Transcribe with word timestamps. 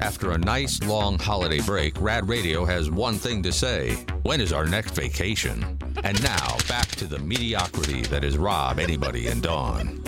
After 0.00 0.32
a 0.32 0.38
nice 0.38 0.82
long 0.82 1.18
holiday 1.18 1.60
break, 1.60 1.98
Rad 2.00 2.28
Radio 2.28 2.66
has 2.66 2.90
one 2.90 3.16
thing 3.16 3.42
to 3.42 3.52
say. 3.52 3.94
When 4.22 4.40
is 4.40 4.52
our 4.52 4.66
next 4.66 4.92
vacation? 4.92 5.78
And 6.04 6.22
now, 6.22 6.56
back 6.68 6.88
to 6.96 7.06
the 7.06 7.18
mediocrity 7.18 8.02
that 8.02 8.24
is 8.24 8.36
Rob, 8.36 8.78
anybody, 8.78 9.28
and 9.28 9.42
Dawn. 9.42 10.03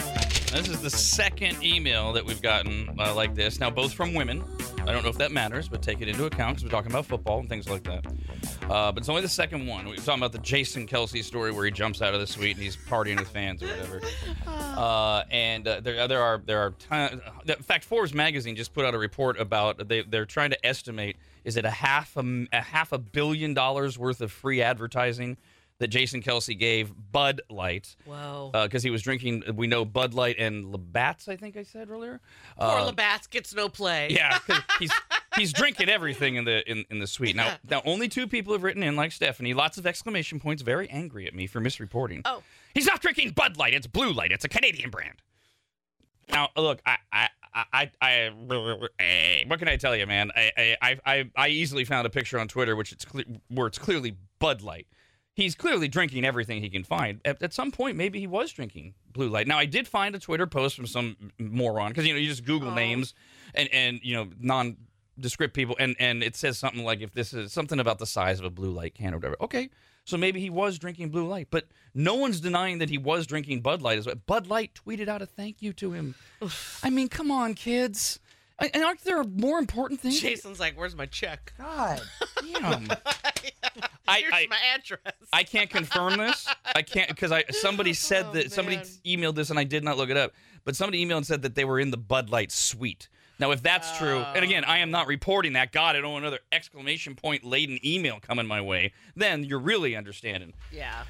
This 0.57 0.69
is 0.69 0.81
the 0.81 0.89
second 0.89 1.63
email 1.63 2.15
that 2.15 2.25
we've 2.25 2.41
gotten 2.41 2.89
uh, 2.99 3.15
like 3.15 3.35
this. 3.35 3.61
Now, 3.61 3.69
both 3.69 3.93
from 3.93 4.15
women. 4.15 4.43
I 4.81 4.93
don't 4.93 5.03
know 5.03 5.11
if 5.11 5.19
that 5.19 5.31
matters, 5.31 5.69
but 5.69 5.83
take 5.83 6.01
it 6.01 6.09
into 6.09 6.25
account 6.25 6.57
because 6.57 6.65
we're 6.65 6.71
talking 6.71 6.91
about 6.91 7.05
football 7.05 7.41
and 7.41 7.49
things 7.49 7.69
like 7.69 7.83
that. 7.85 8.07
Uh, 8.63 8.91
but 8.91 8.97
it's 8.97 9.11
only 9.11 9.21
the 9.21 9.29
second 9.29 9.67
one. 9.67 9.87
We're 9.87 9.97
talking 9.97 10.21
about 10.21 10.33
the 10.33 10.39
Jason 10.39 10.87
Kelce 10.87 11.23
story 11.23 11.53
where 11.53 11.67
he 11.67 11.71
jumps 11.71 12.01
out 12.01 12.15
of 12.15 12.21
the 12.21 12.27
suite 12.27 12.57
and 12.57 12.65
he's 12.65 12.75
partying 12.75 13.19
with 13.19 13.29
fans 13.29 13.63
or 13.63 13.67
whatever. 13.67 14.01
Uh, 14.77 15.25
and 15.31 15.67
uh, 15.67 15.81
there, 15.81 16.07
there 16.07 16.21
are 16.21 16.37
there 16.45 16.61
are 16.61 16.73
ton- 16.73 17.23
in 17.47 17.55
fact, 17.63 17.83
Forbes 17.83 18.13
magazine 18.13 18.55
just 18.55 18.75
put 18.75 18.85
out 18.85 18.95
a 18.95 18.99
report 18.99 19.41
about 19.41 19.89
they 19.89 20.03
they're 20.03 20.27
trying 20.27 20.51
to 20.51 20.67
estimate 20.67 21.17
is 21.47 21.57
it 21.57 21.65
a 21.65 21.71
half 21.71 22.15
a, 22.19 22.47
a 22.53 22.61
half 22.61 22.93
a 22.93 22.99
billion 22.99 23.55
dollars 23.55 23.99
worth 23.99 24.21
of 24.21 24.31
free 24.31 24.61
advertising 24.61 25.39
that 25.79 25.89
Jason 25.89 26.23
Kelce 26.23 26.59
gave 26.59 26.93
Bud 27.13 27.43
Light 27.51 27.97
Whoa. 28.07 28.51
because 28.53 28.83
he 28.83 28.91
was 28.91 29.03
drinking. 29.03 29.43
We 29.55 29.67
know 29.67 29.85
Bud 29.85 30.15
Light 30.15 30.37
and 30.39 30.73
Labatt's. 30.73 31.29
I 31.29 31.37
think 31.37 31.57
I 31.57 31.63
said 31.65 31.91
earlier. 31.91 32.21
Poor 32.59 32.69
Uh, 32.79 32.85
Labatt's 32.87 33.27
gets 33.27 33.55
no 33.55 33.69
play. 33.69 34.09
Yeah, 34.11 34.39
he's 34.79 34.93
he's 35.37 35.53
drinking 35.53 35.89
everything 35.89 36.37
in 36.37 36.45
the 36.45 36.69
in, 36.71 36.85
in 36.91 36.99
the 36.99 37.07
suite. 37.07 37.37
Now 37.37 37.57
now 37.69 37.83
only 37.85 38.09
two 38.09 38.27
people 38.27 38.53
have 38.55 38.63
written 38.63 38.83
in 38.83 38.97
like 38.97 39.13
Stephanie. 39.13 39.53
Lots 39.55 39.77
of 39.77 39.87
exclamation 39.87 40.41
points, 40.41 40.63
very 40.63 40.89
angry 40.89 41.27
at 41.27 41.35
me 41.35 41.47
for 41.47 41.61
misreporting. 41.61 42.23
Oh. 42.25 42.43
He's 42.75 42.87
not 42.87 43.01
drinking 43.01 43.31
Bud 43.31 43.57
Light. 43.57 43.75
It's 43.75 43.87
Blue 43.87 44.13
Light. 44.13 44.33
It's 44.33 44.45
a 44.45 44.49
Canadian 44.49 44.91
brand. 44.91 45.17
Now 46.31 46.49
look, 46.57 46.81
I 46.87 46.97
I 47.13 47.29
I, 47.55 47.91
I, 48.03 48.31
I 48.39 49.45
what 49.47 49.59
can 49.59 49.69
I 49.69 49.77
tell 49.77 49.95
you, 49.97 50.07
man? 50.07 50.31
I 50.37 50.77
I 50.83 50.99
I, 51.07 51.31
I 51.37 51.49
easily 51.49 51.85
found 51.85 52.07
a 52.07 52.11
picture 52.11 52.39
on 52.39 52.49
Twitter 52.49 52.75
which 52.77 52.93
it's 52.93 53.05
cle- 53.05 53.25
where 53.49 53.67
it's 53.67 53.79
clearly 53.79 54.17
Bud 54.39 54.63
Light. 54.63 54.87
He's 55.37 55.55
clearly 55.55 55.87
drinking 55.87 56.25
everything 56.25 56.63
he 56.63 56.71
can 56.71 56.83
find. 56.83 57.21
At, 57.23 57.43
at 57.43 57.53
some 57.53 57.71
point, 57.71 57.99
maybe 57.99 58.19
he 58.19 58.27
was 58.27 58.51
drinking 58.53 58.95
blue 59.13 59.29
light. 59.29 59.47
Now, 59.47 59.59
I 59.59 59.67
did 59.67 59.87
find 59.87 60.15
a 60.15 60.19
Twitter 60.19 60.47
post 60.47 60.75
from 60.75 60.87
some 60.87 61.15
moron 61.39 61.91
because 61.91 62.07
you 62.07 62.15
know 62.15 62.19
you 62.19 62.27
just 62.29 62.45
Google 62.47 62.71
Oh. 62.71 62.75
names 62.75 63.13
and 63.55 63.69
and 63.71 64.01
you 64.03 64.15
know 64.15 64.29
nondescript 64.41 65.53
people, 65.55 65.77
and 65.79 65.95
and 66.01 66.23
it 66.23 66.37
says 66.37 66.57
something 66.59 66.83
like 66.85 67.03
if 67.03 67.13
this 67.13 67.35
is 67.35 67.53
something 67.53 67.79
about 67.79 67.99
the 67.99 68.07
size 68.07 68.39
of 68.39 68.47
a 68.47 68.51
blue 68.51 68.71
light 68.71 68.95
can 68.95 69.13
or 69.13 69.19
whatever. 69.19 69.37
Okay, 69.43 69.69
so 70.07 70.17
maybe 70.17 70.41
he 70.41 70.49
was 70.49 70.79
drinking 70.79 71.11
blue 71.11 71.27
light, 71.29 71.49
but 71.51 71.67
no 71.95 72.15
one's 72.15 72.41
denying 72.41 72.79
that 72.79 72.89
he 72.89 72.97
was 72.97 73.27
drinking 73.27 73.61
Bud 73.61 73.83
Light. 73.83 73.99
as 73.99 74.07
well. 74.07 74.15
Bud 74.27 74.47
Light 74.47 74.73
tweeted 74.87 75.07
out 75.09 75.21
a 75.21 75.27
thank 75.27 75.61
you 75.61 75.75
to 75.75 75.93
him. 75.93 76.15
I 76.83 76.89
mean, 76.89 77.09
come 77.11 77.31
on, 77.31 77.53
kids. 77.53 78.21
And 78.59 78.71
and 78.73 78.83
aren't 78.85 79.05
there 79.05 79.23
more 79.23 79.59
important 79.59 80.01
things? 80.01 80.19
Jason's 80.19 80.59
like, 80.59 80.79
"Where's 80.79 80.97
my 80.97 81.05
check? 81.05 81.53
God, 81.59 82.01
damn. 82.55 82.89
I- 84.09 84.21
Here's 84.21 84.33
I- 84.33 84.47
my 84.49 84.59
address." 84.75 85.15
I 85.33 85.43
can't 85.43 85.71
confirm 85.71 86.19
this. 86.19 86.47
I 86.75 86.83
can't 86.83 87.09
because 87.09 87.33
I 87.33 87.45
somebody 87.51 87.91
oh, 87.93 87.95
said 87.95 88.27
Oh, 88.29 88.33
that 88.33 88.53
somebody 88.53 88.77
man. 88.77 88.87
emailed 89.05 89.35
this 89.35 89.51
and 89.51 89.59
I 89.59 89.65
did 89.65 89.85
not 89.85 89.97
look 89.97 90.11
it 90.11 90.17
up. 90.17 90.33
But 90.65 90.75
somebody 90.77 91.05
emailed 91.05 91.19
and 91.19 91.27
said 91.27 91.43
that 91.43 91.55
they 91.55 91.65
were 91.65 91.79
in 91.79 91.91
the 91.91 91.97
Bud 91.97 92.31
Light 92.31 92.51
suite. 92.51 93.09
Now, 93.39 93.51
if 93.51 93.63
that's 93.63 93.99
true, 93.99 94.19
and 94.19 94.43
again, 94.43 94.65
I 94.65 94.79
am 94.79 94.91
not 94.91 95.05
oh. 95.05 95.09
reporting 95.09 95.53
that. 95.53 95.71
God, 95.71 95.95
I 95.95 96.01
don't 96.01 96.13
want 96.13 96.25
another 96.25 96.41
exclamation 96.53 97.15
point 97.15 97.45
laden 97.45 97.79
email 97.85 98.19
coming 98.21 98.47
my 98.47 98.61
way. 98.61 98.93
Then 99.15 99.45
you're 99.45 99.59
really 99.59 99.95
understanding. 99.95 100.55
Yeah. 100.73 101.05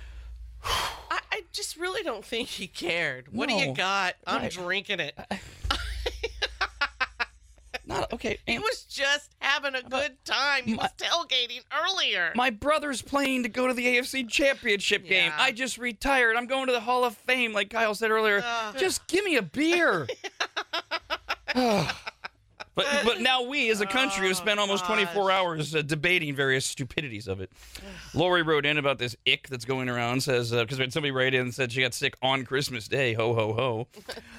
I, 0.64 1.20
I 1.30 1.42
just 1.52 1.76
really 1.76 2.02
don't 2.02 2.24
think 2.24 2.48
he 2.48 2.66
cared. 2.66 3.32
What 3.32 3.48
do 3.48 3.54
you 3.54 3.72
got? 3.72 4.16
I'm 4.26 4.42
Right. 4.42 4.50
drinking 4.50 5.00
it. 5.00 5.16
Not 7.86 8.12
okay. 8.12 8.38
He 8.46 8.56
and 8.56 8.62
was 8.62 8.82
just 8.82 9.34
having 9.38 9.76
a 9.76 9.82
good 9.82 10.16
uh, 10.28 10.32
time. 10.32 10.64
He 10.64 10.74
was 10.74 10.90
tailgating 10.98 11.62
earlier. 11.72 12.32
my 12.34 12.50
brother's 12.50 13.00
playing 13.00 13.44
to 13.44 13.48
go 13.48 13.68
to 13.68 13.74
the 13.74 13.86
AFC 13.86 14.28
Championship 14.28 15.06
game. 15.06 15.32
Yeah. 15.36 15.36
I 15.38 15.52
just 15.52 15.78
retired. 15.78 16.36
I'm 16.36 16.46
going 16.46 16.66
to 16.66 16.72
the 16.72 16.80
Hall 16.80 17.04
of 17.04 17.16
Fame, 17.16 17.52
like 17.52 17.70
Kyle 17.70 17.94
said 17.94 18.10
earlier. 18.10 18.42
Ugh. 18.44 18.76
Just 18.76 19.06
give 19.06 19.24
me 19.24 19.36
a 19.36 19.42
beer. 19.42 20.08
but 22.76 22.86
but 23.04 23.20
now 23.20 23.42
we 23.42 23.70
as 23.70 23.80
a 23.80 23.86
country 23.86 24.28
have 24.28 24.36
spent 24.36 24.60
almost 24.60 24.84
24 24.84 25.30
hours 25.32 25.74
uh, 25.74 25.82
debating 25.82 26.34
various 26.36 26.64
stupidities 26.64 27.26
of 27.26 27.40
it. 27.40 27.50
Lori 28.14 28.42
wrote 28.42 28.64
in 28.64 28.78
about 28.78 28.98
this 28.98 29.16
ick 29.26 29.48
that's 29.48 29.64
going 29.64 29.88
around. 29.88 30.22
Says 30.22 30.52
because 30.52 30.76
somebody 30.92 31.10
wrote 31.10 31.34
in 31.34 31.40
and 31.40 31.54
said 31.54 31.72
she 31.72 31.80
got 31.80 31.94
sick 31.94 32.14
on 32.22 32.44
Christmas 32.44 32.86
Day. 32.86 33.14
Ho 33.14 33.34
ho 33.34 33.52
ho. 33.52 33.88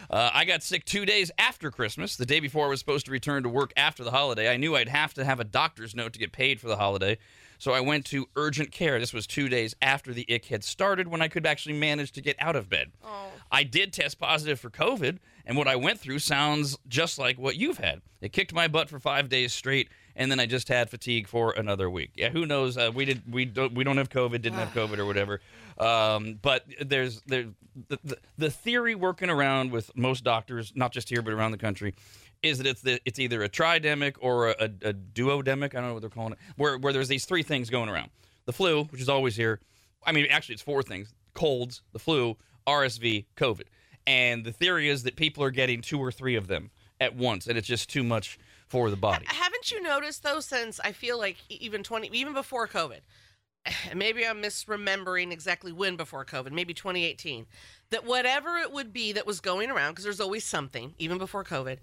Uh, 0.09 0.30
I 0.34 0.46
got 0.46 0.64
sick 0.64 0.86
two 0.86 1.06
days 1.06 1.31
after 1.38 1.70
Christmas, 1.70 2.16
the 2.16 2.25
day 2.25 2.40
before 2.40 2.66
I 2.66 2.70
was 2.70 2.80
supposed 2.80 3.08
to 3.08 3.12
return 3.12 3.44
to 3.44 3.50
work 3.50 3.74
after 3.75 4.06
the 4.06 4.12
holiday. 4.12 4.50
I 4.50 4.56
knew 4.56 4.74
I'd 4.78 4.88
have 4.88 5.14
to 5.16 5.25
have 5.25 5.42
a 5.42 5.44
doctor's 5.44 5.94
note 5.94 6.14
to 6.14 6.19
get 6.19 6.31
paid 6.31 6.62
for 6.62 6.69
the 6.69 6.78
holiday. 6.78 7.18
So 7.59 7.74
I 7.74 7.81
went 7.81 8.06
to 8.08 8.30
urgent 8.36 8.72
care. 8.72 9.00
This 9.00 9.14
was 9.14 9.28
two 9.28 9.50
days 9.50 9.75
after 9.81 10.14
the 10.14 10.25
ick 10.34 10.46
had 10.46 10.64
started 10.64 11.08
when 11.08 11.22
I 11.22 11.28
could 11.28 11.46
actually 11.46 11.78
manage 11.78 12.12
to 12.14 12.22
get 12.22 12.38
out 12.40 12.56
of 12.56 12.69
bed. 12.69 12.92
Oh. 13.04 13.26
I 13.52 13.63
did 13.63 13.94
test 13.94 14.19
positive 14.19 14.59
for 14.59 14.69
COVID, 14.69 15.19
and 15.46 15.58
what 15.58 15.68
I 15.68 15.75
went 15.75 16.00
through 16.00 16.19
sounds 16.19 16.78
just 16.88 17.18
like 17.18 17.38
what 17.38 17.56
you've 17.56 17.78
had. 17.78 18.02
It 18.22 18.34
kicked 18.34 18.53
my 18.53 18.68
butt 18.68 18.90
for 18.90 19.00
five 19.00 19.30
days 19.30 19.53
straight, 19.53 19.90
and 20.16 20.31
then 20.31 20.40
I 20.40 20.46
just 20.46 20.68
had 20.68 20.90
fatigue 20.90 21.28
for 21.28 21.52
another 21.52 21.90
week. 21.90 22.12
Yeah, 22.16 22.30
who 22.30 22.46
knows? 22.46 22.78
Uh, 22.78 22.91
we 22.94 23.06
did 23.06 23.22
we 23.31 23.46
don't 23.46 23.74
we 23.74 23.84
don't 23.84 23.97
have 23.97 24.09
COVID, 24.09 24.41
didn't 24.41 24.59
have 24.59 24.69
COVID 24.69 24.97
or 24.97 25.06
whatever. 25.06 25.40
Um, 25.78 26.40
but 26.41 26.66
there's 26.81 27.22
there 27.28 27.46
the, 27.88 28.00
the 28.03 28.18
the 28.38 28.50
theory 28.50 28.96
working 28.96 29.30
around 29.30 29.72
with 29.72 29.96
most 29.96 30.24
doctors, 30.24 30.74
not 30.75 30.91
just 30.91 31.09
here 31.09 31.22
but 31.22 31.34
around 31.34 31.52
the 31.52 31.57
country, 31.57 31.94
is 32.41 32.57
that 32.57 32.68
it's 32.68 32.81
the, 32.81 33.00
it's 33.06 33.19
either 33.19 33.44
a 33.44 33.50
tridemic 33.50 34.16
or 34.19 34.50
a, 34.50 34.56
a, 34.59 34.90
a 34.90 34.94
duodemic. 34.94 35.75
I 35.75 35.80
don't 35.80 35.88
know 35.88 35.94
what 35.94 36.02
they're 36.02 36.09
calling 36.09 36.34
it. 36.34 36.40
Where 36.56 36.78
where 36.78 36.94
there's 36.94 37.07
these 37.07 37.25
three 37.25 37.44
things 37.44 37.69
going 37.69 37.90
around: 37.90 38.09
the 38.46 38.53
flu, 38.53 38.86
which 38.86 39.02
is 39.02 39.09
always 39.09 39.36
here. 39.36 39.59
I 40.06 40.12
mean, 40.12 40.25
actually, 40.30 40.53
it's 40.53 40.63
four 40.63 40.81
things: 40.84 41.13
colds, 41.34 41.84
the 41.94 42.00
flu, 42.00 42.38
RSV, 42.67 43.25
COVID. 43.35 43.63
And 44.05 44.45
the 44.45 44.51
theory 44.51 44.89
is 44.89 45.03
that 45.03 45.16
people 45.16 45.44
are 45.44 45.51
getting 45.51 45.81
two 45.81 46.00
or 46.00 46.11
three 46.11 46.35
of 46.35 46.47
them 46.47 46.72
at 47.00 47.16
once, 47.16 47.47
and 47.47 47.57
it's 47.57 47.67
just 47.67 47.89
too 47.89 48.03
much 48.03 48.39
for 48.67 48.89
the 48.89 48.95
body. 48.95 49.25
Haven't 49.28 49.72
you 49.72 49.81
noticed 49.81 50.23
though? 50.23 50.39
Since 50.39 50.79
I 50.83 50.91
feel 50.91 51.17
like 51.17 51.38
even 51.50 51.83
twenty, 51.83 52.09
even 52.11 52.33
before 52.33 52.67
COVID, 52.67 53.00
maybe 53.95 54.25
I'm 54.25 54.41
misremembering 54.41 55.31
exactly 55.31 55.72
when 55.72 55.95
before 55.95 56.25
COVID, 56.25 56.51
maybe 56.51 56.73
2018, 56.73 57.45
that 57.89 58.06
whatever 58.06 58.57
it 58.57 58.72
would 58.72 58.94
be 58.94 59.11
that 59.13 59.25
was 59.25 59.39
going 59.39 59.69
around, 59.69 59.91
because 59.91 60.03
there's 60.03 60.22
always 60.22 60.44
something, 60.44 60.94
even 60.97 61.17
before 61.17 61.44
COVID, 61.44 61.77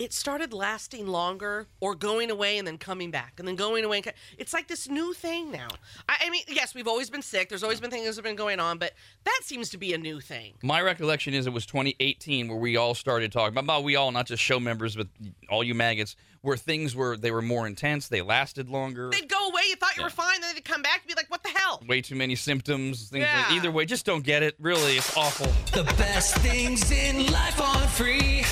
it 0.00 0.14
started 0.14 0.54
lasting 0.54 1.06
longer 1.06 1.66
or 1.78 1.94
going 1.94 2.30
away 2.30 2.56
and 2.56 2.66
then 2.66 2.78
coming 2.78 3.10
back 3.10 3.34
and 3.38 3.46
then 3.46 3.54
going 3.54 3.84
away. 3.84 3.98
And 3.98 4.04
co- 4.06 4.12
it's 4.38 4.54
like 4.54 4.66
this 4.66 4.88
new 4.88 5.12
thing 5.12 5.52
now. 5.52 5.68
I, 6.08 6.16
I 6.24 6.30
mean, 6.30 6.42
yes, 6.48 6.74
we've 6.74 6.88
always 6.88 7.10
been 7.10 7.20
sick. 7.20 7.50
There's 7.50 7.62
always 7.62 7.80
been 7.80 7.90
things 7.90 8.06
that 8.06 8.14
have 8.16 8.24
been 8.24 8.34
going 8.34 8.60
on, 8.60 8.78
but 8.78 8.94
that 9.24 9.40
seems 9.42 9.68
to 9.70 9.76
be 9.78 9.92
a 9.92 9.98
new 9.98 10.18
thing. 10.20 10.54
My 10.62 10.80
recollection 10.80 11.34
is 11.34 11.46
it 11.46 11.52
was 11.52 11.66
2018 11.66 12.48
where 12.48 12.56
we 12.56 12.78
all 12.78 12.94
started 12.94 13.30
talking 13.30 13.58
about 13.58 13.84
we 13.84 13.94
all, 13.94 14.10
not 14.10 14.26
just 14.26 14.42
show 14.42 14.58
members, 14.58 14.96
but 14.96 15.06
all 15.50 15.62
you 15.62 15.74
maggots, 15.74 16.16
where 16.40 16.56
things 16.56 16.96
were 16.96 17.18
they 17.18 17.30
were 17.30 17.42
more 17.42 17.66
intense, 17.66 18.08
they 18.08 18.22
lasted 18.22 18.70
longer. 18.70 19.10
They'd 19.12 19.28
go 19.28 19.48
away, 19.50 19.64
you 19.68 19.76
thought 19.76 19.96
you 19.96 20.00
Yeah. 20.00 20.06
were 20.06 20.10
fine, 20.10 20.40
then 20.40 20.54
they'd 20.54 20.64
come 20.64 20.80
back 20.80 21.00
and 21.02 21.08
be 21.08 21.14
like, 21.14 21.30
what 21.30 21.42
the 21.42 21.50
hell? 21.50 21.82
Way 21.86 22.00
too 22.00 22.14
many 22.16 22.36
symptoms. 22.36 23.10
Things 23.10 23.24
like, 23.26 23.50
Yeah. 23.50 23.54
either 23.56 23.70
way, 23.70 23.84
just 23.84 24.06
don't 24.06 24.24
get 24.24 24.42
it. 24.42 24.54
Really, 24.58 24.96
it's 24.96 25.14
awful. 25.14 25.52
The 25.72 25.84
best 25.98 26.36
things 26.38 26.90
in 26.90 27.30
life 27.30 27.60
are 27.60 27.86
free. 27.88 28.44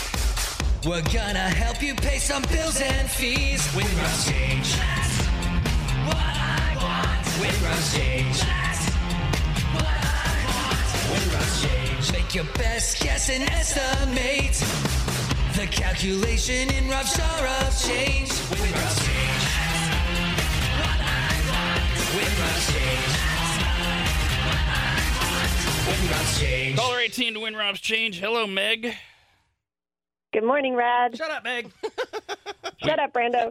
We're 0.86 1.02
gonna 1.02 1.50
help 1.50 1.82
you 1.82 1.92
pay 1.94 2.18
some 2.18 2.42
bills 2.42 2.80
and 2.80 3.10
fees. 3.10 3.66
with 3.74 3.84
Win 3.84 3.98
Rob's 3.98 4.30
change. 4.30 4.72
That's 4.76 5.18
what 6.06 6.16
I 6.16 6.76
want. 6.78 7.26
Win 7.40 7.56
Rob's 7.66 7.96
change. 7.96 8.38
That's 8.38 8.86
what 9.74 9.84
I 9.84 10.38
want. 10.46 10.86
Win 11.10 11.34
Rob's 11.34 11.62
change. 11.62 12.12
Make 12.12 12.32
your 12.32 12.44
best 12.54 13.00
guess 13.02 13.28
and 13.28 13.42
estimate. 13.50 14.54
The 15.56 15.66
calculation 15.66 16.70
in 16.70 16.88
rough 16.88 17.12
jar 17.16 17.46
of 17.66 17.74
change. 17.82 18.30
Win 18.48 18.70
Rob's 18.70 18.98
change. 19.02 19.44
That's 19.58 19.98
what 20.78 21.00
I 21.02 21.34
want. 21.50 21.90
Win 22.14 22.32
Rob's 22.38 22.66
change. 22.70 23.14
That's 23.18 23.58
what 24.46 24.62
I 24.62 25.02
want. 25.18 25.98
Win 25.98 26.10
Rob's 26.12 26.40
change. 26.40 26.78
Caller 26.78 26.98
18 27.00 27.34
to 27.34 27.40
win 27.40 27.56
Rob's 27.56 27.80
change. 27.80 28.20
Hello, 28.20 28.46
Meg. 28.46 28.94
Good 30.32 30.44
morning, 30.44 30.74
Rad. 30.74 31.16
Shut 31.16 31.30
up, 31.30 31.42
Meg. 31.42 31.72
Shut 32.84 32.98
up, 32.98 33.14
Brando. 33.14 33.50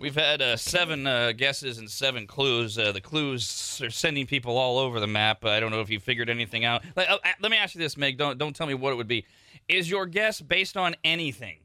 We've 0.00 0.16
had 0.16 0.42
uh, 0.42 0.56
seven 0.56 1.06
uh, 1.06 1.32
guesses 1.32 1.78
and 1.78 1.88
seven 1.88 2.26
clues. 2.26 2.76
Uh, 2.76 2.90
the 2.90 3.00
clues 3.00 3.80
are 3.84 3.90
sending 3.90 4.26
people 4.26 4.56
all 4.56 4.78
over 4.78 4.98
the 4.98 5.06
map. 5.06 5.44
I 5.44 5.60
don't 5.60 5.70
know 5.70 5.80
if 5.80 5.90
you 5.90 6.00
figured 6.00 6.28
anything 6.28 6.64
out. 6.64 6.82
Let, 6.96 7.08
uh, 7.08 7.18
let 7.40 7.50
me 7.50 7.56
ask 7.56 7.74
you 7.74 7.80
this, 7.80 7.96
Meg. 7.96 8.18
Don't 8.18 8.36
don't 8.36 8.54
tell 8.54 8.66
me 8.66 8.74
what 8.74 8.92
it 8.92 8.96
would 8.96 9.08
be. 9.08 9.26
Is 9.68 9.88
your 9.88 10.06
guess 10.06 10.40
based 10.40 10.76
on 10.76 10.96
anything? 11.04 11.58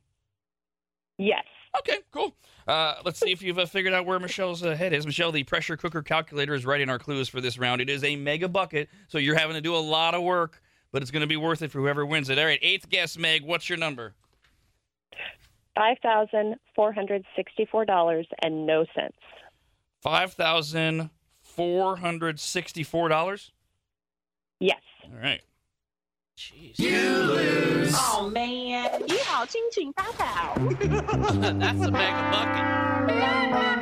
Yes. 1.17 1.45
Okay, 1.79 1.99
cool. 2.11 2.35
Uh, 2.67 2.95
let's 3.03 3.19
see 3.19 3.31
if 3.31 3.41
you've 3.41 3.57
uh, 3.57 3.65
figured 3.65 3.93
out 3.93 4.05
where 4.05 4.19
Michelle's 4.19 4.63
uh, 4.63 4.75
head 4.75 4.93
is. 4.93 5.05
Michelle, 5.05 5.31
the 5.31 5.43
pressure 5.43 5.77
cooker 5.77 6.03
calculator 6.03 6.53
is 6.53 6.65
writing 6.65 6.89
our 6.89 6.99
clues 6.99 7.27
for 7.27 7.41
this 7.41 7.57
round. 7.57 7.81
It 7.81 7.89
is 7.89 8.03
a 8.03 8.15
mega 8.15 8.47
bucket, 8.47 8.89
so 9.07 9.17
you're 9.17 9.37
having 9.37 9.55
to 9.55 9.61
do 9.61 9.75
a 9.75 9.77
lot 9.77 10.13
of 10.13 10.21
work, 10.21 10.61
but 10.91 11.01
it's 11.01 11.09
going 11.11 11.21
to 11.21 11.27
be 11.27 11.37
worth 11.37 11.63
it 11.63 11.71
for 11.71 11.79
whoever 11.79 12.05
wins 12.05 12.29
it. 12.29 12.37
All 12.37 12.45
right, 12.45 12.59
eighth 12.61 12.89
guess, 12.89 13.17
Meg. 13.17 13.43
What's 13.43 13.67
your 13.67 13.77
number? 13.77 14.13
Five 15.75 15.97
thousand 16.03 16.55
four 16.75 16.93
hundred 16.93 17.25
sixty-four 17.35 17.85
dollars 17.85 18.27
and 18.41 18.65
no 18.65 18.85
cents. 18.95 19.17
Five 20.01 20.33
thousand 20.33 21.09
four 21.41 21.97
hundred 21.97 22.39
sixty-four 22.39 23.09
dollars. 23.09 23.51
Yes. 24.59 24.81
All 25.05 25.19
right. 25.19 25.41
Jeez. 26.37 26.77
You 26.77 27.09
lose. 27.09 27.93
Oh 27.95 28.29
man. 28.31 29.01
That's 30.79 31.81
a 31.81 31.91
mega 31.91 32.29
bucket. 32.31 33.73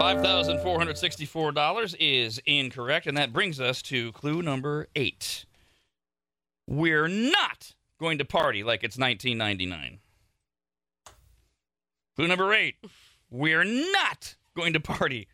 Five 0.00 0.22
thousand 0.22 0.60
four 0.60 0.78
hundred 0.78 0.96
sixty-four 0.98 1.52
dollars 1.52 1.94
is 1.94 2.40
incorrect, 2.46 3.06
and 3.06 3.16
that 3.16 3.32
brings 3.32 3.60
us 3.60 3.82
to 3.82 4.12
clue 4.12 4.40
number 4.40 4.88
eight. 4.94 5.44
We're 6.66 7.08
not 7.08 7.74
going 8.00 8.18
to 8.18 8.24
party 8.24 8.62
like 8.62 8.82
it's 8.84 8.98
1999. 8.98 9.98
Clue 12.16 12.28
number 12.28 12.52
eight. 12.54 12.76
We're 13.30 13.64
not 13.64 14.36
going 14.56 14.72
to 14.72 14.80
party 14.80 15.28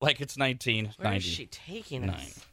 like 0.00 0.20
it's 0.20 0.36
1999. 0.36 0.94
Where 1.00 1.16
is 1.16 1.24
she 1.24 1.46
taking 1.46 2.08
us? 2.10 2.44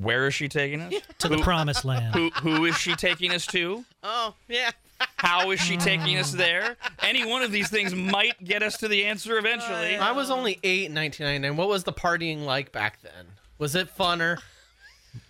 Where 0.00 0.26
is 0.28 0.34
she 0.34 0.48
taking 0.48 0.80
us? 0.80 0.94
to 1.18 1.28
the 1.28 1.38
promised 1.38 1.84
land. 1.84 2.14
who 2.14 2.30
who 2.30 2.64
is 2.64 2.76
she 2.76 2.94
taking 2.94 3.32
us 3.32 3.46
to? 3.46 3.84
Oh, 4.02 4.34
yeah. 4.48 4.70
How 5.16 5.50
is 5.50 5.60
she 5.60 5.76
taking 5.76 6.16
us 6.16 6.32
there? 6.32 6.76
Any 7.02 7.26
one 7.26 7.42
of 7.42 7.50
these 7.50 7.68
things 7.68 7.94
might 7.94 8.42
get 8.42 8.62
us 8.62 8.76
to 8.78 8.88
the 8.88 9.04
answer 9.04 9.36
eventually. 9.36 9.96
I 9.96 10.12
was 10.12 10.30
only 10.30 10.58
eight 10.62 10.86
in 10.86 10.94
1999. 10.94 11.56
What 11.56 11.68
was 11.68 11.84
the 11.84 11.92
partying 11.92 12.44
like 12.44 12.70
back 12.72 13.00
then? 13.02 13.26
Was 13.58 13.74
it 13.74 13.94
funner? 13.96 14.38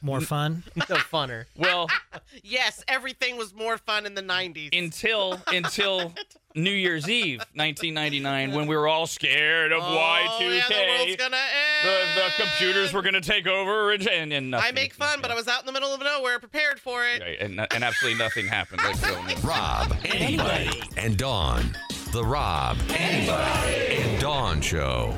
More 0.01 0.21
fun. 0.21 0.63
No, 0.77 0.97
funner. 0.97 1.45
Well, 1.57 1.89
Yes, 2.43 2.83
everything 2.89 3.37
was 3.37 3.55
more 3.55 3.79
fun 3.79 4.07
in 4.07 4.15
the 4.15 4.23
90s. 4.23 4.77
until 4.77 5.41
until 5.49 6.13
New 6.55 6.71
Year's 6.71 7.09
Eve, 7.09 7.39
1999, 7.55 8.53
when 8.53 8.67
we 8.67 8.77
were 8.77 8.89
all 8.89 9.07
scared 9.07 9.73
of 9.73 9.83
oh, 9.83 9.87
Y2K. 9.87 10.59
Yeah, 10.59 10.69
the 10.69 10.99
world's 10.99 11.17
gonna 11.17 11.37
end. 11.37 12.09
the 12.17 12.43
computers 12.43 12.93
were 12.93 13.03
going 13.03 13.15
to 13.15 13.21
take 13.23 13.47
over, 13.47 13.93
and, 13.93 14.07
and, 14.07 14.33
and 14.33 14.51
nothing. 14.51 14.69
I 14.69 14.73
make 14.73 14.93
fun, 14.93 15.21
but 15.23 15.31
I 15.31 15.35
was 15.35 15.49
out 15.49 15.61
in 15.61 15.67
the 15.67 15.73
middle 15.73 15.95
of 15.95 16.01
nowhere 16.01 16.39
prepared 16.39 16.79
for 16.79 17.07
it. 17.07 17.23
Right, 17.23 17.41
and, 17.41 17.59
and 17.59 17.85
absolutely 17.85 18.19
nothing 18.19 18.47
happened. 18.47 18.83
Let's 18.85 19.01
go. 19.01 19.19
Rob, 19.47 19.97
anybody, 20.05 20.83
and 20.97 21.17
Dawn. 21.17 21.77
The 22.13 22.25
Rob, 22.25 22.77
anybody, 22.91 24.03
and 24.03 24.21
Dawn 24.21 24.61
Show. 24.61 25.15